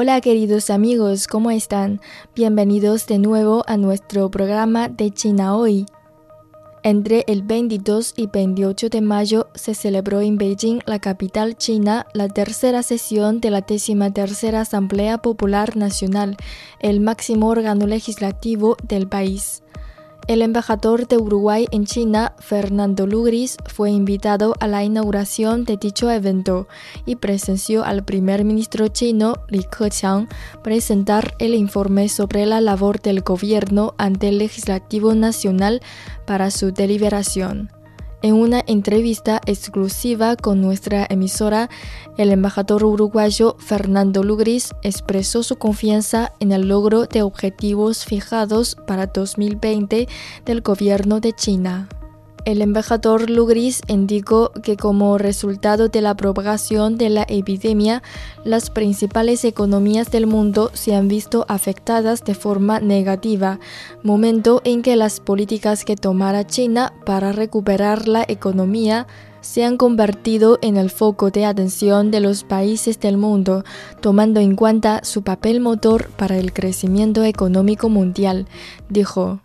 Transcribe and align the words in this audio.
Hola 0.00 0.20
queridos 0.20 0.70
amigos, 0.70 1.26
¿cómo 1.26 1.50
están? 1.50 2.00
Bienvenidos 2.32 3.08
de 3.08 3.18
nuevo 3.18 3.64
a 3.66 3.76
nuestro 3.76 4.30
programa 4.30 4.88
de 4.88 5.10
China 5.10 5.56
Hoy. 5.56 5.86
Entre 6.84 7.24
el 7.26 7.42
22 7.42 8.14
y 8.16 8.28
28 8.28 8.90
de 8.90 9.00
mayo 9.00 9.48
se 9.56 9.74
celebró 9.74 10.20
en 10.20 10.38
Beijing, 10.38 10.78
la 10.86 11.00
capital 11.00 11.56
china, 11.56 12.06
la 12.14 12.28
tercera 12.28 12.84
sesión 12.84 13.40
de 13.40 13.50
la 13.50 13.62
tercera 13.62 14.60
Asamblea 14.60 15.18
Popular 15.18 15.76
Nacional, 15.76 16.36
el 16.78 17.00
máximo 17.00 17.48
órgano 17.48 17.88
legislativo 17.88 18.76
del 18.84 19.08
país. 19.08 19.64
El 20.28 20.42
embajador 20.42 21.08
de 21.08 21.16
Uruguay 21.16 21.66
en 21.70 21.86
China, 21.86 22.34
Fernando 22.38 23.06
Lugris, 23.06 23.56
fue 23.64 23.90
invitado 23.90 24.54
a 24.60 24.66
la 24.66 24.84
inauguración 24.84 25.64
de 25.64 25.78
dicho 25.78 26.10
evento 26.10 26.68
y 27.06 27.16
presenció 27.16 27.82
al 27.82 28.04
primer 28.04 28.44
ministro 28.44 28.88
chino, 28.88 29.36
Li 29.48 29.64
Keqiang, 29.64 30.28
presentar 30.62 31.34
el 31.38 31.54
informe 31.54 32.10
sobre 32.10 32.44
la 32.44 32.60
labor 32.60 33.00
del 33.00 33.22
gobierno 33.22 33.94
ante 33.96 34.28
el 34.28 34.36
Legislativo 34.36 35.14
Nacional 35.14 35.80
para 36.26 36.50
su 36.50 36.72
deliberación. 36.72 37.70
En 38.20 38.34
una 38.34 38.64
entrevista 38.66 39.40
exclusiva 39.46 40.34
con 40.34 40.60
nuestra 40.60 41.06
emisora, 41.08 41.70
el 42.16 42.32
embajador 42.32 42.82
uruguayo 42.82 43.54
Fernando 43.60 44.24
Lugris 44.24 44.74
expresó 44.82 45.44
su 45.44 45.56
confianza 45.56 46.32
en 46.40 46.50
el 46.50 46.66
logro 46.66 47.06
de 47.06 47.22
objetivos 47.22 48.04
fijados 48.04 48.76
para 48.88 49.06
2020 49.06 50.08
del 50.44 50.60
gobierno 50.62 51.20
de 51.20 51.32
China. 51.32 51.88
El 52.48 52.62
embajador 52.62 53.28
Lugris 53.28 53.82
indicó 53.88 54.52
que 54.62 54.78
como 54.78 55.18
resultado 55.18 55.90
de 55.90 56.00
la 56.00 56.14
propagación 56.14 56.96
de 56.96 57.10
la 57.10 57.26
epidemia, 57.28 58.02
las 58.42 58.70
principales 58.70 59.44
economías 59.44 60.10
del 60.10 60.26
mundo 60.26 60.70
se 60.72 60.94
han 60.94 61.08
visto 61.08 61.44
afectadas 61.46 62.24
de 62.24 62.34
forma 62.34 62.80
negativa, 62.80 63.60
momento 64.02 64.62
en 64.64 64.80
que 64.80 64.96
las 64.96 65.20
políticas 65.20 65.84
que 65.84 65.94
tomara 65.94 66.46
China 66.46 66.94
para 67.04 67.32
recuperar 67.32 68.08
la 68.08 68.24
economía 68.26 69.06
se 69.42 69.62
han 69.66 69.76
convertido 69.76 70.58
en 70.62 70.78
el 70.78 70.88
foco 70.88 71.30
de 71.30 71.44
atención 71.44 72.10
de 72.10 72.20
los 72.20 72.44
países 72.44 72.98
del 72.98 73.18
mundo, 73.18 73.62
tomando 74.00 74.40
en 74.40 74.56
cuenta 74.56 75.00
su 75.04 75.20
papel 75.22 75.60
motor 75.60 76.08
para 76.16 76.38
el 76.38 76.54
crecimiento 76.54 77.24
económico 77.24 77.90
mundial, 77.90 78.46
dijo. 78.88 79.42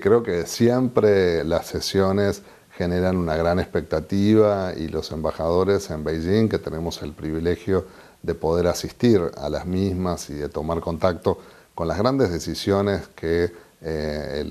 Creo 0.00 0.22
que 0.22 0.46
siempre 0.46 1.44
las 1.44 1.66
sesiones 1.66 2.42
generan 2.76 3.18
una 3.18 3.36
gran 3.36 3.58
expectativa 3.58 4.72
y 4.74 4.88
los 4.88 5.12
embajadores 5.12 5.90
en 5.90 6.02
Beijing, 6.02 6.48
que 6.48 6.58
tenemos 6.58 7.02
el 7.02 7.12
privilegio 7.12 7.84
de 8.22 8.34
poder 8.34 8.66
asistir 8.66 9.20
a 9.36 9.50
las 9.50 9.66
mismas 9.66 10.30
y 10.30 10.34
de 10.34 10.48
tomar 10.48 10.80
contacto 10.80 11.38
con 11.74 11.86
las 11.86 11.98
grandes 11.98 12.30
decisiones 12.30 13.08
que 13.08 13.52
eh, 13.82 14.44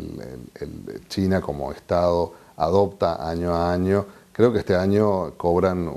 China 1.07 1.41
como 1.41 1.71
Estado 1.71 2.33
adopta 2.57 3.27
año 3.27 3.53
a 3.53 3.71
año, 3.73 4.05
creo 4.31 4.53
que 4.53 4.59
este 4.59 4.75
año 4.75 5.33
cobran 5.35 5.87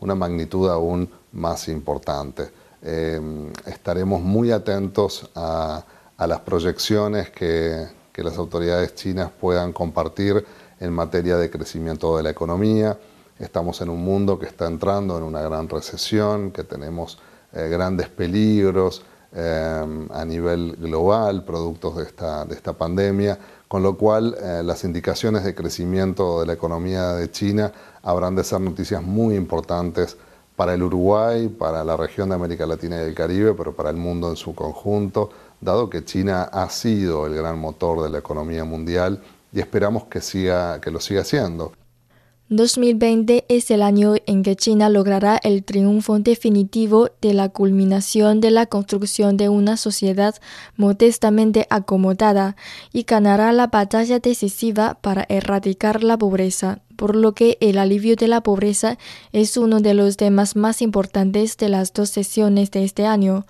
una 0.00 0.14
magnitud 0.14 0.68
aún 0.68 1.08
más 1.32 1.68
importante. 1.68 2.50
Eh, 2.82 3.20
estaremos 3.66 4.20
muy 4.20 4.50
atentos 4.50 5.30
a 5.34 5.84
las 6.18 6.40
proyecciones 6.40 7.30
que, 7.30 7.86
que 8.14 8.22
las 8.22 8.38
autoridades 8.38 8.94
chinas 8.94 9.28
puedan 9.28 9.72
compartir 9.72 10.46
en 10.78 10.92
materia 10.92 11.36
de 11.36 11.50
crecimiento 11.50 12.16
de 12.16 12.22
la 12.22 12.30
economía. 12.30 12.96
Estamos 13.40 13.80
en 13.80 13.90
un 13.90 14.04
mundo 14.04 14.38
que 14.38 14.46
está 14.46 14.68
entrando 14.68 15.18
en 15.18 15.24
una 15.24 15.42
gran 15.42 15.68
recesión, 15.68 16.52
que 16.52 16.62
tenemos 16.62 17.18
eh, 17.52 17.68
grandes 17.68 18.08
peligros 18.08 19.02
eh, 19.32 20.06
a 20.12 20.24
nivel 20.24 20.76
global, 20.76 21.44
productos 21.44 21.96
de 21.96 22.04
esta, 22.04 22.44
de 22.44 22.54
esta 22.54 22.72
pandemia, 22.72 23.36
con 23.66 23.82
lo 23.82 23.96
cual 23.98 24.36
eh, 24.40 24.62
las 24.64 24.84
indicaciones 24.84 25.42
de 25.42 25.56
crecimiento 25.56 26.38
de 26.38 26.46
la 26.46 26.52
economía 26.52 27.14
de 27.14 27.28
China 27.32 27.72
habrán 28.04 28.36
de 28.36 28.44
ser 28.44 28.60
noticias 28.60 29.02
muy 29.02 29.34
importantes 29.34 30.16
para 30.54 30.74
el 30.74 30.84
Uruguay, 30.84 31.48
para 31.48 31.82
la 31.82 31.96
región 31.96 32.28
de 32.28 32.36
América 32.36 32.64
Latina 32.64 33.02
y 33.02 33.08
el 33.08 33.14
Caribe, 33.14 33.54
pero 33.54 33.72
para 33.72 33.90
el 33.90 33.96
mundo 33.96 34.30
en 34.30 34.36
su 34.36 34.54
conjunto 34.54 35.30
dado 35.64 35.88
que 35.90 36.04
China 36.04 36.42
ha 36.42 36.68
sido 36.68 37.26
el 37.26 37.34
gran 37.34 37.58
motor 37.58 38.02
de 38.02 38.10
la 38.10 38.18
economía 38.18 38.64
mundial 38.64 39.20
y 39.52 39.60
esperamos 39.60 40.04
que, 40.04 40.20
siga, 40.20 40.80
que 40.80 40.90
lo 40.90 41.00
siga 41.00 41.24
siendo. 41.24 41.72
2020 42.50 43.46
es 43.48 43.70
el 43.70 43.80
año 43.80 44.14
en 44.26 44.42
que 44.42 44.54
China 44.54 44.90
logrará 44.90 45.40
el 45.42 45.64
triunfo 45.64 46.18
definitivo 46.18 47.08
de 47.22 47.32
la 47.32 47.48
culminación 47.48 48.42
de 48.42 48.50
la 48.50 48.66
construcción 48.66 49.38
de 49.38 49.48
una 49.48 49.78
sociedad 49.78 50.34
modestamente 50.76 51.66
acomodada 51.70 52.54
y 52.92 53.04
ganará 53.04 53.50
la 53.52 53.68
batalla 53.68 54.18
decisiva 54.18 54.98
para 55.00 55.24
erradicar 55.30 56.04
la 56.04 56.18
pobreza, 56.18 56.80
por 56.96 57.16
lo 57.16 57.32
que 57.32 57.56
el 57.60 57.78
alivio 57.78 58.14
de 58.14 58.28
la 58.28 58.42
pobreza 58.42 58.98
es 59.32 59.56
uno 59.56 59.80
de 59.80 59.94
los 59.94 60.18
temas 60.18 60.54
más 60.54 60.82
importantes 60.82 61.56
de 61.56 61.70
las 61.70 61.94
dos 61.94 62.10
sesiones 62.10 62.70
de 62.70 62.84
este 62.84 63.06
año. 63.06 63.46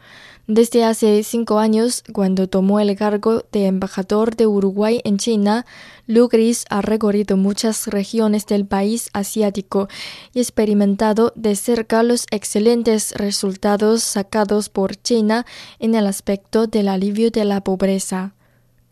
Desde 0.47 0.84
hace 0.84 1.22
cinco 1.22 1.59
años, 1.59 2.05
cuando 2.12 2.49
tomó 2.49 2.78
el 2.78 2.94
cargo 2.97 3.44
de 3.50 3.65
embajador 3.65 4.37
de 4.37 4.47
Uruguay 4.47 5.00
en 5.03 5.16
China, 5.16 5.65
Lugris 6.06 6.66
ha 6.69 6.82
recorrido 6.82 7.38
muchas 7.38 7.87
regiones 7.87 8.44
del 8.44 8.66
país 8.66 9.09
asiático 9.15 9.88
y 10.34 10.41
experimentado 10.41 11.33
de 11.34 11.56
cerca 11.56 12.03
los 12.03 12.27
excelentes 12.31 13.12
resultados 13.12 14.03
sacados 14.03 14.69
por 14.69 14.97
China 14.97 15.47
en 15.78 15.94
el 15.94 16.06
aspecto 16.06 16.66
del 16.66 16.88
alivio 16.88 17.31
de 17.31 17.47
la 17.47 17.62
pobreza. 17.62 18.34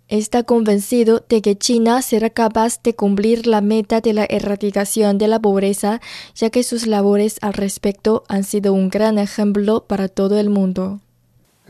Está 0.09 0.45
convencido 0.45 1.23
de 1.29 1.43
que 1.43 1.59
China 1.59 2.01
será 2.01 2.31
capaz 2.31 2.83
de 2.83 2.97
cumplir 2.97 3.47
la 3.47 3.61
meta 3.61 4.01
de 4.01 4.15
la 4.15 4.25
erradicación 4.25 5.19
de 5.19 5.29
la 5.29 5.39
pobreza, 5.39 6.01
ya 6.35 6.49
que 6.49 6.62
sus 6.62 6.87
labores 6.87 7.37
al 7.43 7.53
respecto 7.53 8.25
han 8.29 8.45
sido 8.45 8.73
un 8.73 8.89
gran 8.89 9.19
ejemplo 9.19 9.85
para 9.87 10.09
todo 10.09 10.41
el 10.41 10.49
mundo. 10.49 11.03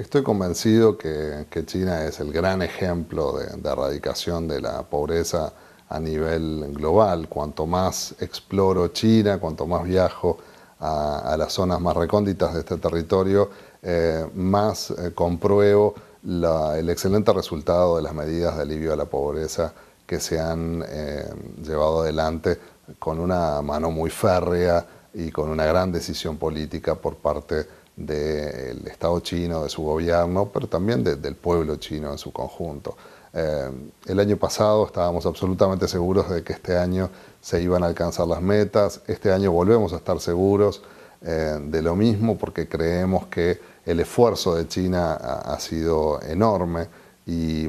Estoy 0.03 0.25
convencido 0.25 0.99
que, 0.99 1.47
China 1.65 2.05
es 2.05 2.19
el 2.19 2.33
gran 2.33 2.61
ejemplo 2.61 3.39
de, 3.39 3.71
erradicación 3.71 4.49
de 4.49 4.61
la 4.61 4.83
pobreza 4.83 5.53
a 5.89 6.01
nivel 6.01 6.73
global. 6.75 7.29
Cuanto 7.29 7.67
más 7.67 8.17
exploro 8.19 8.89
China, 8.89 9.39
cuanto 9.39 9.65
más 9.65 9.85
viajo 9.85 10.39
a, 10.81 11.37
las 11.39 11.53
zonas 11.53 11.81
más 11.81 11.97
recónditas 11.97 12.53
de 12.53 12.61
este 12.61 12.79
territorio, 12.79 13.49
eh, 13.81 14.27
más 14.35 14.91
eh, 14.91 15.13
compruebo 15.15 15.95
el 16.25 16.91
excelente 16.91 17.33
resultado 17.33 17.95
de 17.97 18.03
las 18.03 18.13
medidas 18.13 18.57
de 18.57 18.63
alivio 18.63 18.93
a 18.93 18.97
la 18.97 19.05
pobreza 19.05 19.73
que 20.05 20.19
se 20.19 20.41
han 20.41 20.85
eh, 20.85 21.33
llevado 21.63 22.03
adelante 22.03 22.59
con 22.99 23.21
una 23.21 23.63
mano 23.63 23.93
muy 23.93 24.11
férrea 24.11 24.85
y 25.15 25.31
con 25.31 25.49
una 25.49 25.65
gran 25.65 25.93
decisión 25.93 26.39
política 26.39 26.97
por 26.97 27.15
parte 27.15 27.55
de 27.55 27.82
del 28.07 28.87
Estado 28.87 29.21
chino, 29.21 29.63
de 29.63 29.69
su 29.69 29.83
gobierno, 29.83 30.51
pero 30.53 30.67
también 30.67 31.05
del 31.05 31.37
pueblo 31.37 31.77
chino 31.77 32.13
en 32.13 32.19
su 32.19 32.33
conjunto. 32.33 32.97
Eh, 33.35 33.71
el 34.07 34.21
año 34.21 34.37
pasado 34.37 34.87
estábamos 34.87 35.25
absolutamente 35.25 35.89
seguros 35.89 36.29
de 36.29 36.43
que 36.43 36.53
este 36.53 36.77
año 36.77 37.09
se 37.41 37.63
iban 37.63 37.83
a 37.83 37.87
alcanzar 37.87 38.27
las 38.27 38.43
metas, 38.43 39.01
este 39.07 39.33
año 39.33 39.51
volvemos 39.53 39.93
a 39.95 39.97
estar 39.97 40.21
seguros 40.21 40.83
eh, 41.23 41.59
de 41.63 41.83
lo 41.83 41.97
mismo 41.97 42.37
porque 42.37 42.69
creemos 42.69 43.27
que 43.27 43.59
el 43.87 44.01
esfuerzo 44.01 44.55
de 44.55 44.69
China 44.69 45.15
ha, 45.15 45.59
sido 45.61 46.21
enorme 46.23 46.89
y, 47.27 47.67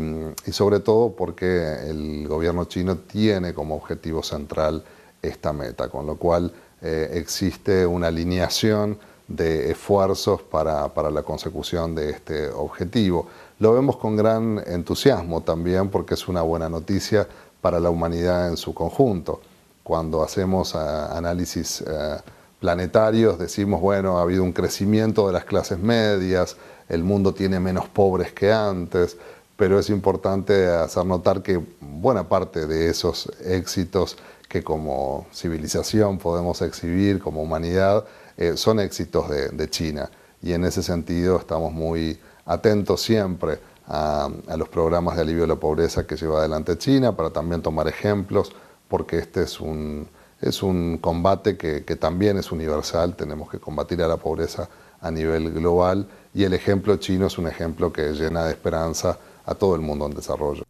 sobre 0.52 0.80
todo 0.80 1.12
porque 1.12 1.90
el 1.90 2.28
gobierno 2.28 2.66
chino 2.66 2.98
tiene 2.98 3.54
como 3.54 3.76
objetivo 3.76 4.22
central 4.22 4.84
esta 5.22 5.54
meta, 5.54 5.88
con 5.88 6.06
lo 6.06 6.18
cual 6.18 6.52
eh, 6.82 7.12
existe 7.14 7.86
una 7.86 8.08
alineación 8.08 8.98
de 9.28 9.72
esfuerzos 9.72 10.42
para, 10.42 10.90
la 11.12 11.24
consecución 11.24 11.96
de 11.96 12.12
este 12.12 12.50
objetivo. 12.50 13.28
Lo 13.60 13.74
vemos 13.74 13.98
con 13.98 14.16
gran 14.16 14.62
entusiasmo 14.66 15.42
también 15.42 15.90
porque 15.90 16.16
es 16.16 16.28
una 16.28 16.42
buena 16.42 16.70
noticia 16.70 17.28
para 17.62 17.80
la 17.80 17.90
humanidad 17.90 18.50
en 18.50 18.58
su 18.58 18.74
conjunto. 18.74 19.42
Cuando 19.84 20.24
hacemos 20.24 20.76
eh, 20.76 20.78
análisis 20.78 21.82
eh, 21.82 22.18
planetarios 22.60 23.38
decimos, 23.38 23.82
bueno, 23.82 24.18
ha 24.18 24.22
habido 24.22 24.44
un 24.44 24.54
crecimiento 24.54 25.28
de 25.28 25.34
las 25.34 25.46
clases 25.46 25.80
medias, 25.80 26.56
el 26.90 27.04
mundo 27.04 27.34
tiene 27.34 27.60
menos 27.60 27.88
pobres 27.88 28.32
que 28.32 28.52
antes, 28.52 29.18
pero 29.56 29.80
es 29.80 29.90
importante 29.90 30.68
hacer 30.68 31.06
notar 31.06 31.42
que 31.42 31.62
buena 31.80 32.28
parte 32.28 32.66
de 32.66 32.90
esos 32.90 33.32
éxitos 33.46 34.18
que 34.48 34.64
como 34.64 35.26
civilización 35.34 36.20
podemos 36.20 36.62
exhibir, 36.62 37.20
como 37.20 37.42
humanidad, 37.42 38.06
eh, 38.38 38.58
son 38.58 38.80
éxitos 38.80 39.30
de, 39.30 39.70
China. 39.70 40.10
Y 40.42 40.54
en 40.54 40.66
ese 40.66 40.84
sentido 40.84 41.38
estamos 41.38 41.72
muy 41.72 42.20
atentos 42.46 43.02
siempre 43.02 43.60
a, 43.88 44.30
los 44.58 44.70
programas 44.70 45.16
de 45.16 45.22
alivio 45.22 45.42
de 45.44 45.48
la 45.48 45.56
pobreza 45.56 46.06
que 46.06 46.16
lleva 46.16 46.40
adelante 46.40 46.78
China, 46.78 47.16
para 47.16 47.30
también 47.30 47.62
tomar 47.62 47.88
ejemplos, 47.88 48.52
porque 48.88 49.18
este 49.18 49.44
es 49.44 49.60
un, 49.60 50.08
es 50.42 50.64
un 50.64 50.98
combate 50.98 51.58
que, 51.58 51.84
que 51.84 51.96
también 51.96 52.38
es 52.38 52.52
universal, 52.52 53.16
tenemos 53.16 53.50
que 53.50 53.60
combatir 53.60 54.02
a 54.02 54.08
la 54.08 54.18
pobreza 54.18 54.70
a 55.02 55.12
nivel 55.12 55.52
global 55.52 56.08
y 56.34 56.44
el 56.44 56.54
ejemplo 56.54 56.96
chino 56.98 57.28
es 57.28 57.38
un 57.38 57.48
ejemplo 57.48 57.92
que 57.92 58.14
llena 58.14 58.46
de 58.46 58.52
esperanza 58.52 59.20
a 59.46 59.54
todo 59.54 59.76
el 59.76 59.82
mundo 59.82 60.06
en 60.08 60.16
desarrollo. 60.16 60.64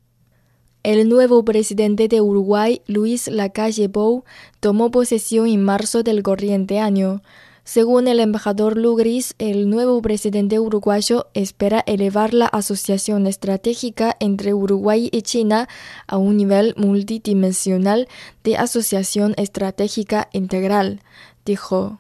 El 0.83 1.07
nuevo 1.07 1.45
presidente 1.45 2.09
de 2.09 2.19
Uruguay, 2.19 2.81
Luis 2.87 3.29
Lacalle 3.29 3.87
Pou, 3.87 4.25
tomó 4.59 4.91
posesión 4.91 5.47
en 5.47 5.63
marzo 5.63 6.03
del 6.03 6.23
corriente 6.23 6.79
año. 6.79 7.21
Según 7.65 8.09
el 8.09 8.19
embajador 8.19 8.75
Lugris, 8.75 9.35
el 9.37 9.69
nuevo 9.69 10.01
presidente 10.01 10.59
uruguayo 10.59 11.27
espera 11.33 11.81
elevar 11.87 12.33
la 12.33 12.47
asociación 12.47 13.25
estratégica 13.25 14.17
entre 14.19 14.53
Uruguay 14.53 15.07
y 15.13 15.21
China 15.21 15.69
a 16.05 16.17
un 16.17 16.35
nivel 16.35 16.73
multidimensional 16.75 18.09
de 18.43 18.57
asociación 18.57 19.33
estratégica 19.37 20.27
integral, 20.33 20.99
dijo. 21.45 21.99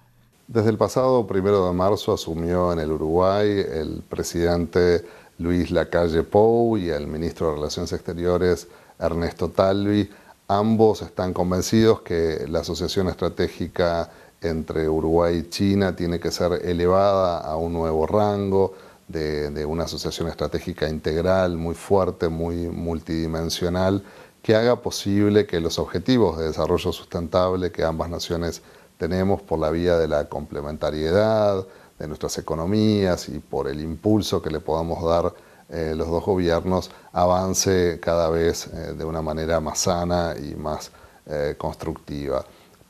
Desde 0.49 0.69
el 0.69 0.77
pasado 0.77 1.25
primero 1.27 1.65
de 1.65 1.71
marzo 1.71 2.13
asumió 2.13 2.73
en 2.73 2.79
el 2.79 2.91
Uruguay 2.91 3.47
el 3.47 4.03
presidente 4.09 5.05
Luis 5.39 5.71
Lacalle 5.71 6.23
Pou 6.23 6.77
y 6.77 6.89
el 6.89 7.07
ministro 7.07 7.47
de 7.47 7.55
Relaciones 7.55 7.93
Exteriores 7.93 8.67
Ernesto 8.99 9.47
Talvi. 9.47 10.09
Ambos 10.49 11.01
están 11.03 11.31
convencidos 11.31 12.01
que 12.01 12.45
la 12.49 12.59
asociación 12.59 13.07
estratégica 13.07 14.11
entre 14.43 14.87
Uruguay 14.87 15.37
y 15.37 15.49
China 15.49 15.95
tiene 15.95 16.19
que 16.19 16.31
ser 16.31 16.61
elevada 16.65 17.39
a 17.39 17.55
un 17.55 17.73
nuevo 17.73 18.05
rango 18.05 18.73
de, 19.07 19.65
una 19.65 19.83
asociación 19.83 20.27
estratégica 20.27 20.89
integral 20.89 21.57
muy 21.57 21.75
fuerte, 21.75 22.29
muy 22.29 22.67
multidimensional, 22.67 24.03
que 24.41 24.55
haga 24.55 24.81
posible 24.81 25.45
que 25.45 25.59
los 25.59 25.79
objetivos 25.79 26.37
de 26.37 26.45
desarrollo 26.45 26.91
sustentable 26.91 27.71
que 27.71 27.83
ambas 27.83 28.09
naciones 28.09 28.61
tenemos 28.97 29.41
por 29.41 29.59
la 29.59 29.69
vía 29.69 29.97
de 29.97 30.07
la 30.07 30.27
complementariedad, 30.29 31.65
de 31.99 32.07
nuestras 32.07 32.37
economías 32.37 33.29
y 33.29 33.39
por 33.39 33.67
el 33.67 33.79
impulso 33.79 34.41
que 34.41 34.49
le 34.49 34.59
podamos 34.59 35.03
dar 35.03 35.33
eh, 35.69 35.93
los 35.95 36.07
dos 36.09 36.25
gobiernos 36.25 36.91
avance 37.13 37.99
cada 38.01 38.29
vez 38.29 38.67
eh, 38.67 38.93
de 38.97 39.05
una 39.05 39.21
manera 39.21 39.59
más 39.59 39.79
sana 39.79 40.33
y 40.37 40.55
más 40.55 40.91
eh, 41.25 41.55
constructiva. 41.57 42.43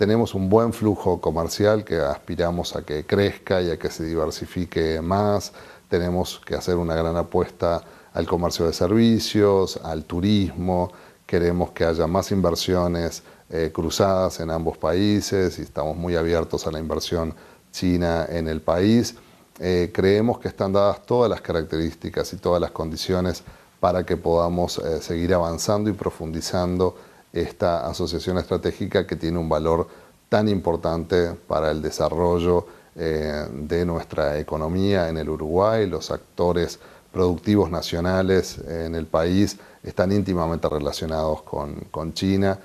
Tenemos 0.03 0.35
un 0.35 0.49
buen 0.49 0.73
flujo 0.73 1.21
comercial 1.21 1.85
que 1.85 1.95
aspiramos 1.95 2.75
a 2.75 2.81
que 2.81 3.05
crezca 3.05 3.61
y 3.61 3.71
a 3.71 3.79
que 3.79 3.89
se 3.89 4.03
diversifique 4.03 4.99
más. 5.01 5.53
Tenemos 5.87 6.41
que 6.45 6.55
hacer 6.55 6.75
una 6.75 6.93
gran 6.93 7.15
apuesta 7.15 7.81
al 8.11 8.27
comercio 8.27 8.65
de 8.65 8.73
servicios, 8.73 9.79
al 9.81 10.03
turismo. 10.03 10.91
Queremos 11.25 11.71
que 11.71 11.85
haya 11.85 12.05
más 12.05 12.33
inversiones 12.33 13.23
cruzadas 13.71 14.41
en 14.41 14.51
ambos 14.51 14.77
países 14.77 15.57
y 15.57 15.61
estamos 15.61 15.95
muy 15.95 16.17
abiertos 16.17 16.67
a 16.67 16.71
la 16.73 16.79
inversión 16.79 17.33
China 17.71 18.25
en 18.27 18.49
el 18.49 18.59
país. 18.59 19.15
Eh, 19.57 19.89
creemos 19.93 20.37
que 20.37 20.49
están 20.49 20.73
dadas 20.73 21.05
todas 21.05 21.29
las 21.29 21.39
características 21.39 22.33
y 22.33 22.35
todas 22.35 22.59
las 22.59 22.71
condiciones 22.71 23.41
para 23.79 24.05
que 24.05 24.17
podamos 24.17 24.79
eh, 24.79 25.01
seguir 25.01 25.33
avanzando 25.33 25.89
y 25.89 25.93
profundizando 25.93 26.93
esta 27.33 27.87
asociación 27.87 28.37
estratégica 28.37 29.05
que 29.05 29.15
tiene 29.15 29.39
un 29.39 29.49
valor 29.49 29.87
tan 30.29 30.47
importante 30.47 31.31
para 31.47 31.71
el 31.71 31.81
desarrollo 31.81 32.65
eh, 32.95 33.45
de 33.51 33.85
nuestra 33.85 34.39
economía 34.39 35.09
en 35.09 35.17
el 35.17 35.29
Uruguay. 35.29 35.87
Los 35.87 36.11
actores 36.11 36.79
productivos 37.11 37.69
nacionales 37.69 38.59
en 38.59 38.95
el 38.95 39.07
país 39.07 39.57
están 39.83 40.11
íntimamente 40.11 40.69
relacionados 40.69 41.41
con, 41.41 41.75
con 41.91 42.13
China. 42.13 42.59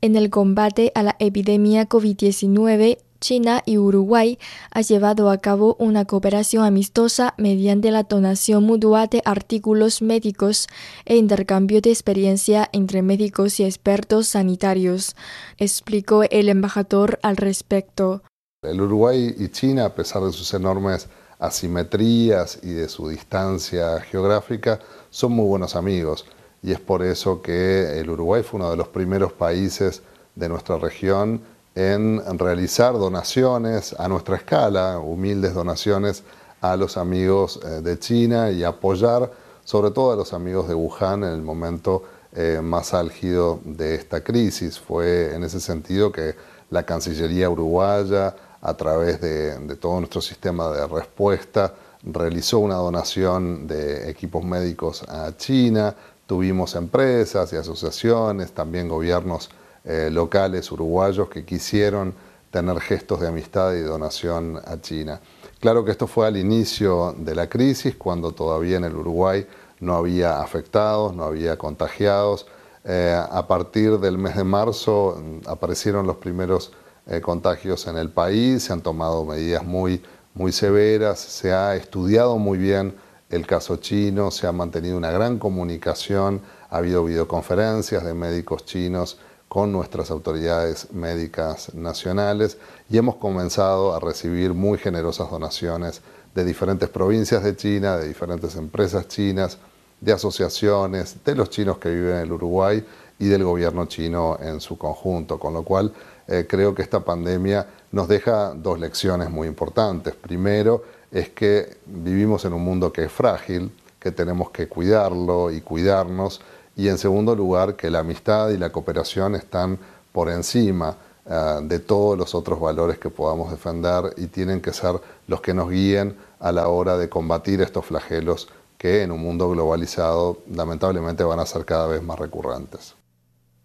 En 0.00 0.14
el 0.14 0.30
combate 0.30 0.92
a 0.94 1.02
la 1.02 1.16
epidemia 1.18 1.88
COVID-19, 1.88 2.98
China 3.20 3.62
y 3.66 3.78
Uruguay 3.78 4.38
ha 4.70 4.80
llevado 4.80 5.30
a 5.30 5.38
cabo 5.38 5.76
una 5.78 6.04
cooperación 6.04 6.64
amistosa 6.64 7.34
mediante 7.36 7.90
la 7.90 8.04
donación 8.04 8.64
mutua 8.64 9.06
de 9.06 9.22
artículos 9.24 10.02
médicos 10.02 10.68
e 11.04 11.16
intercambio 11.16 11.80
de 11.80 11.90
experiencia 11.90 12.68
entre 12.72 13.02
médicos 13.02 13.60
y 13.60 13.64
expertos 13.64 14.28
sanitarios, 14.28 15.16
explicó 15.56 16.22
el 16.22 16.48
embajador 16.48 17.18
al 17.22 17.36
respecto. 17.36 18.22
El 18.62 18.80
Uruguay 18.80 19.34
y 19.38 19.48
China, 19.48 19.86
a 19.86 19.94
pesar 19.94 20.22
de 20.22 20.32
sus 20.32 20.52
enormes 20.54 21.08
asimetrías 21.38 22.58
y 22.62 22.70
de 22.70 22.88
su 22.88 23.08
distancia 23.08 24.00
geográfica, 24.00 24.80
son 25.10 25.32
muy 25.32 25.46
buenos 25.46 25.76
amigos 25.76 26.24
y 26.62 26.72
es 26.72 26.80
por 26.80 27.02
eso 27.02 27.40
que 27.40 28.00
el 28.00 28.10
Uruguay 28.10 28.42
fue 28.42 28.58
uno 28.58 28.70
de 28.70 28.76
los 28.76 28.88
primeros 28.88 29.32
países 29.32 30.02
de 30.34 30.48
nuestra 30.48 30.76
región 30.78 31.40
en 31.78 32.38
realizar 32.40 32.94
donaciones 32.94 33.94
a 34.00 34.08
nuestra 34.08 34.34
escala, 34.34 34.98
humildes 34.98 35.54
donaciones 35.54 36.24
a 36.60 36.76
los 36.76 36.96
amigos 36.96 37.60
eh, 37.64 37.80
de 37.82 37.96
China 38.00 38.50
y 38.50 38.64
apoyar 38.64 39.30
sobre 39.64 39.92
todo 39.92 40.10
a 40.10 40.16
los 40.16 40.32
amigos 40.32 40.66
de 40.66 40.74
Wuhan 40.74 41.22
en 41.22 41.30
el 41.30 41.42
momento 41.42 42.02
eh, 42.32 42.58
más 42.60 42.94
álgido 42.94 43.60
de 43.64 43.94
esta 43.94 44.24
crisis. 44.24 44.80
Fue 44.80 45.32
en 45.32 45.44
ese 45.44 45.60
sentido 45.60 46.10
que 46.10 46.34
la 46.70 46.82
Cancillería 46.82 47.48
uruguaya, 47.48 48.34
a 48.60 48.74
través 48.74 49.20
de, 49.20 49.56
de 49.60 49.76
todo 49.76 50.00
nuestro 50.00 50.20
sistema 50.20 50.72
de 50.72 50.84
respuesta, 50.84 51.74
realizó 52.02 52.58
una 52.58 52.74
donación 52.74 53.68
de 53.68 54.10
equipos 54.10 54.42
médicos 54.42 55.04
a 55.04 55.36
China, 55.36 55.94
tuvimos 56.26 56.74
empresas 56.74 57.52
y 57.52 57.56
asociaciones, 57.56 58.50
también 58.50 58.88
gobiernos 58.88 59.48
eh, 59.90 60.10
locales 60.10 60.70
uruguayos 60.70 61.30
que 61.30 61.46
quisieron 61.46 62.12
tener 62.50 62.78
gestos 62.78 63.20
de 63.20 63.28
amistad 63.28 63.72
y 63.72 63.80
donación 63.80 64.60
a 64.62 64.78
China. 64.82 65.18
Claro 65.60 65.82
que 65.82 65.92
esto 65.92 66.06
fue 66.06 66.26
al 66.26 66.36
inicio 66.36 67.14
de 67.16 67.34
la 67.34 67.48
crisis, 67.48 67.96
cuando 67.96 68.32
todavía 68.32 68.76
en 68.76 68.84
el 68.84 68.94
Uruguay 68.94 69.46
no 69.80 69.94
había 69.94 70.42
afectados, 70.42 71.14
no 71.14 71.24
había 71.24 71.56
contagiados. 71.56 72.46
Eh, 72.84 73.18
a 73.18 73.46
partir 73.46 73.98
del 73.98 74.18
mes 74.18 74.36
de 74.36 74.44
marzo 74.44 75.22
mm, 75.22 75.48
aparecieron 75.48 76.06
los 76.06 76.16
primeros 76.16 76.70
eh, 77.06 77.22
contagios 77.22 77.86
en 77.86 77.96
el 77.96 78.10
país, 78.10 78.64
se 78.64 78.74
han 78.74 78.82
tomado 78.82 79.24
medidas 79.24 79.64
muy, 79.64 80.02
muy 80.34 80.52
severas, 80.52 81.18
se 81.18 81.54
ha 81.54 81.74
estudiado 81.76 82.36
muy 82.36 82.58
bien 82.58 82.94
el 83.30 83.46
caso 83.46 83.76
chino, 83.76 84.30
se 84.30 84.46
ha 84.46 84.52
mantenido 84.52 84.98
una 84.98 85.10
gran 85.10 85.38
comunicación, 85.38 86.42
ha 86.68 86.76
habido 86.76 87.04
videoconferencias 87.04 88.04
de 88.04 88.12
médicos 88.12 88.66
chinos 88.66 89.18
con 89.48 89.72
nuestras 89.72 90.10
autoridades 90.10 90.92
médicas 90.92 91.74
nacionales 91.74 92.58
y 92.90 92.98
hemos 92.98 93.16
comenzado 93.16 93.94
a 93.94 94.00
recibir 94.00 94.52
muy 94.52 94.78
generosas 94.78 95.30
donaciones 95.30 96.02
de 96.34 96.44
diferentes 96.44 96.88
provincias 96.88 97.42
de 97.42 97.56
China, 97.56 97.96
de 97.96 98.08
diferentes 98.08 98.54
empresas 98.56 99.08
chinas, 99.08 99.58
de 100.00 100.12
asociaciones, 100.12 101.16
de 101.24 101.34
los 101.34 101.50
chinos 101.50 101.78
que 101.78 101.90
viven 101.90 102.16
en 102.16 102.22
el 102.22 102.32
Uruguay 102.32 102.84
y 103.18 103.26
del 103.26 103.42
gobierno 103.42 103.86
chino 103.86 104.38
en 104.40 104.60
su 104.60 104.78
conjunto, 104.78 105.38
con 105.38 105.54
lo 105.54 105.62
cual 105.62 105.92
eh, 106.28 106.46
creo 106.48 106.74
que 106.74 106.82
esta 106.82 107.00
pandemia 107.00 107.66
nos 107.90 108.06
deja 108.06 108.54
dos 108.54 108.78
lecciones 108.78 109.30
muy 109.30 109.48
importantes. 109.48 110.14
Primero 110.14 110.84
es 111.10 111.30
que 111.30 111.78
vivimos 111.86 112.44
en 112.44 112.52
un 112.52 112.62
mundo 112.62 112.92
que 112.92 113.04
es 113.04 113.12
frágil, 113.12 113.72
que 113.98 114.12
tenemos 114.12 114.50
que 114.50 114.68
cuidarlo 114.68 115.50
y 115.50 115.60
cuidarnos, 115.60 116.40
y 116.78 116.88
en 116.88 116.96
segundo 116.96 117.34
lugar 117.34 117.74
que 117.74 117.90
la 117.90 117.98
amistad 117.98 118.50
y 118.50 118.56
la 118.56 118.70
cooperación 118.70 119.34
están 119.34 119.78
por 120.12 120.30
encima 120.30 120.96
eh, 121.28 121.58
de 121.62 121.80
todos 121.80 122.16
los 122.16 122.36
otros 122.36 122.60
valores 122.60 122.98
que 122.98 123.10
podamos 123.10 123.50
defender 123.50 124.14
y 124.16 124.28
tienen 124.28 124.60
que 124.60 124.72
ser 124.72 124.94
los 125.26 125.40
que 125.40 125.52
nos 125.52 125.68
guíen 125.68 126.16
a 126.38 126.52
la 126.52 126.68
hora 126.68 126.96
de 126.96 127.08
combatir 127.08 127.60
estos 127.60 127.84
flagelos 127.84 128.48
que 128.78 129.02
en 129.02 129.10
un 129.10 129.20
mundo 129.20 129.50
globalizado 129.50 130.38
lamentablemente 130.52 131.24
van 131.24 131.40
a 131.40 131.46
ser 131.46 131.64
cada 131.64 131.88
vez 131.88 132.00
más 132.00 132.16
recurrentes. 132.16 132.94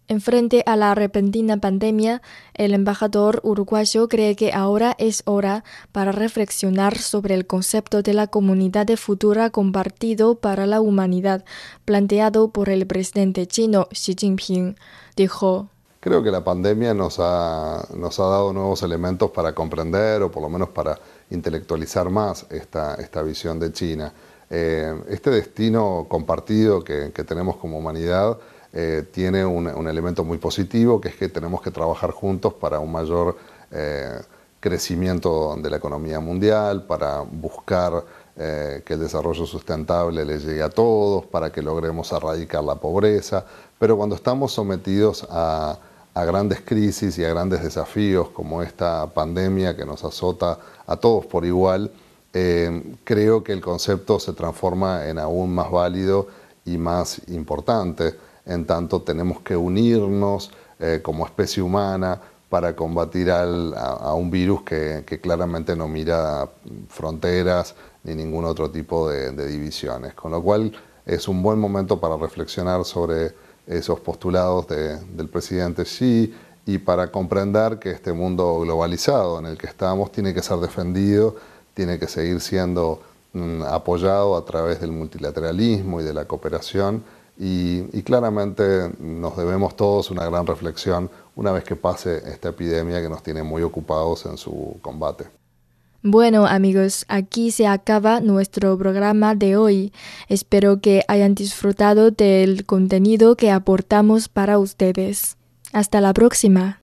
En 0.06 0.20
frente 0.20 0.62
a 0.66 0.76
la 0.76 0.94
repentina 0.94 1.56
pandemia, 1.56 2.20
el 2.52 2.74
embajador 2.74 3.40
uruguayo 3.42 4.06
cree 4.06 4.36
que 4.36 4.52
ahora 4.52 4.94
es 4.98 5.22
hora 5.24 5.64
para 5.92 6.12
reflexionar 6.12 6.98
sobre 6.98 7.34
el 7.34 7.46
concepto 7.46 8.02
de 8.02 8.12
la 8.12 8.26
comunidad 8.26 8.84
de 8.84 8.98
futura 8.98 9.48
compartido 9.48 10.34
para 10.34 10.66
la 10.66 10.82
humanidad, 10.82 11.44
planteado 11.86 12.48
por 12.48 12.68
el 12.68 12.86
presidente 12.86 13.46
chino 13.46 13.88
Xi 13.92 14.14
Jinping. 14.14 14.76
Dijo, 15.16 15.68
creo 16.00 16.22
que 16.22 16.30
la 16.30 16.44
pandemia 16.44 16.92
nos 16.92 17.16
ha, 17.18 17.88
nos 17.96 18.20
ha 18.20 18.24
dado 18.24 18.52
nuevos 18.52 18.82
elementos 18.82 19.30
para 19.30 19.54
comprender 19.54 20.20
o 20.22 20.30
por 20.30 20.42
lo 20.42 20.50
menos 20.50 20.68
para 20.68 20.98
intelectualizar 21.30 22.10
más 22.10 22.44
esta, 22.50 22.96
esta 22.96 23.22
visión 23.22 23.58
de 23.58 23.72
China. 23.72 24.12
Eh, 24.50 24.94
este 25.08 25.30
destino 25.30 26.06
compartido 26.08 26.84
que, 26.84 27.10
tenemos 27.26 27.56
como 27.56 27.78
humanidad 27.78 28.38
eh, 28.74 29.04
tiene 29.10 29.46
un, 29.46 29.88
elemento 29.88 30.24
muy 30.24 30.36
positivo, 30.38 31.00
que 31.00 31.08
es 31.08 31.16
que 31.16 31.28
tenemos 31.30 31.62
que 31.62 31.70
trabajar 31.70 32.10
juntos 32.10 32.52
para 32.54 32.78
un 32.80 32.92
mayor 32.92 33.36
eh, 33.70 34.20
crecimiento 34.60 35.56
de 35.56 35.70
la 35.70 35.78
economía 35.78 36.20
mundial, 36.20 36.84
para 36.86 37.20
buscar 37.20 38.04
que 38.36 38.94
el 38.94 38.98
desarrollo 38.98 39.46
sustentable 39.46 40.24
le 40.24 40.40
llegue 40.40 40.60
a 40.60 40.68
todos, 40.68 41.24
para 41.24 41.52
que 41.52 41.62
logremos 41.62 42.10
erradicar 42.10 42.64
la 42.64 42.74
pobreza, 42.74 43.46
pero 43.78 43.96
cuando 43.96 44.16
estamos 44.16 44.50
sometidos 44.50 45.24
a 45.30 45.78
a 46.14 46.24
grandes 46.24 46.60
crisis 46.60 47.18
y 47.18 47.24
a 47.24 47.30
grandes 47.30 47.62
desafíos 47.62 48.28
como 48.28 48.62
esta 48.62 49.06
pandemia 49.12 49.76
que 49.76 49.84
nos 49.84 50.04
azota 50.04 50.58
a 50.86 50.96
todos 50.96 51.26
por 51.26 51.44
igual, 51.44 51.90
eh, 52.32 52.96
creo 53.02 53.42
que 53.42 53.52
el 53.52 53.60
concepto 53.60 54.20
se 54.20 54.32
transforma 54.32 55.06
en 55.08 55.18
aún 55.18 55.54
más 55.54 55.70
válido 55.70 56.28
y 56.64 56.78
más 56.78 57.20
importante, 57.28 58.14
en 58.46 58.66
tanto 58.66 59.02
tenemos 59.02 59.40
que 59.40 59.56
unirnos 59.56 60.50
eh, 60.78 61.00
como 61.02 61.24
especie 61.24 61.62
humana 61.62 62.20
para 62.48 62.76
combatir 62.76 63.30
a, 63.30 64.14
un 64.14 64.30
virus 64.30 64.62
que, 64.62 65.04
claramente 65.20 65.74
no 65.74 65.88
mira 65.88 66.48
fronteras 66.88 67.74
ni 68.04 68.14
ningún 68.14 68.44
otro 68.44 68.70
tipo 68.70 69.08
de 69.08 69.48
divisiones. 69.48 70.14
Con 70.14 70.30
lo 70.30 70.42
cual 70.42 70.72
es 71.06 71.28
un 71.28 71.42
buen 71.42 71.58
momento 71.58 72.00
para 72.00 72.16
reflexionar 72.16 72.84
sobre 72.84 73.34
esos 73.66 74.00
postulados 74.00 74.66
del 74.68 75.28
presidente 75.28 75.84
Xi 75.84 76.34
y 76.66 76.78
para 76.78 77.10
comprender 77.10 77.78
que 77.78 77.90
este 77.90 78.12
mundo 78.12 78.60
globalizado 78.60 79.38
en 79.38 79.46
el 79.46 79.58
que 79.58 79.66
estamos 79.66 80.12
tiene 80.12 80.32
que 80.32 80.42
ser 80.42 80.58
defendido, 80.58 81.36
tiene 81.74 81.98
que 81.98 82.06
seguir 82.06 82.40
siendo 82.40 83.02
mm, 83.32 83.62
apoyado 83.62 84.36
a 84.36 84.44
través 84.44 84.80
del 84.80 84.92
multilateralismo 84.92 86.00
y 86.00 86.04
de 86.04 86.14
la 86.14 86.26
cooperación 86.26 87.02
y, 87.36 88.02
claramente 88.02 88.92
nos 89.00 89.36
debemos 89.36 89.76
todos 89.76 90.10
una 90.10 90.24
gran 90.26 90.46
reflexión 90.46 91.10
una 91.34 91.50
vez 91.52 91.64
que 91.64 91.74
pase 91.74 92.22
esta 92.30 92.50
epidemia 92.50 93.02
que 93.02 93.08
nos 93.08 93.22
tiene 93.22 93.42
muy 93.42 93.62
ocupados 93.62 94.26
en 94.26 94.36
su 94.36 94.78
combate. 94.82 95.24
Bueno 96.02 96.46
amigos, 96.46 97.06
aquí 97.08 97.50
se 97.50 97.66
acaba 97.66 98.20
nuestro 98.20 98.76
programa 98.76 99.34
de 99.34 99.56
hoy. 99.56 99.92
Espero 100.28 100.80
que 100.80 101.02
hayan 101.08 101.34
disfrutado 101.34 102.10
del 102.10 102.66
contenido 102.66 103.36
que 103.36 103.50
aportamos 103.50 104.28
para 104.28 104.58
ustedes. 104.58 105.38
Hasta 105.72 106.00
la 106.02 106.12
próxima. 106.12 106.82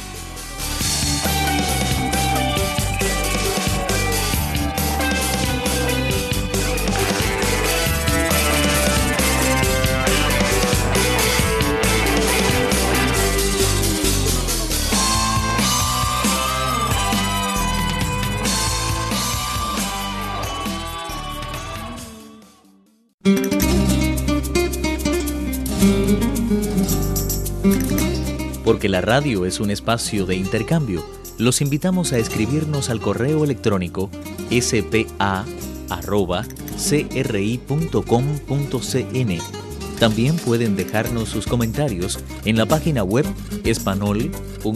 Porque 28.71 28.87
la 28.87 29.01
radio 29.01 29.45
es 29.45 29.59
un 29.59 29.69
espacio 29.69 30.25
de 30.25 30.37
intercambio, 30.37 31.05
los 31.37 31.59
invitamos 31.59 32.13
a 32.13 32.19
escribirnos 32.19 32.89
al 32.89 33.01
correo 33.01 33.43
electrónico 33.43 34.09
spa.cri.com.cn. 34.49 35.19
También 39.99 40.37
pueden 40.37 40.77
dejarnos 40.77 41.27
sus 41.27 41.47
comentarios 41.47 42.17
en 42.45 42.55
la 42.55 42.65
página 42.65 43.03
web 43.03 43.25
espanol.cri.cn. 43.65 44.71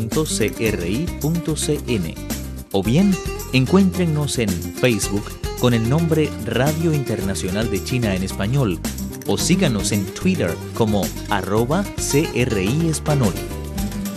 O 2.74 2.84
bien, 2.84 3.16
encuéntrenos 3.54 4.40
en 4.40 4.50
Facebook 4.50 5.24
con 5.62 5.74
el 5.74 5.88
nombre 5.88 6.30
Radio 6.44 6.94
Internacional 6.94 7.72
de 7.72 7.82
China 7.82 8.14
en 8.14 8.24
Español 8.24 8.78
o 9.26 9.38
síganos 9.38 9.94
en 9.94 10.06
Twitter 10.08 10.54
como 10.74 11.08
arroba 11.30 11.86
CRI 11.96 12.90
Español. 12.90 13.34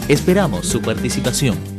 Esperamos 0.08 0.66
su 0.66 0.80
participación. 0.80 1.77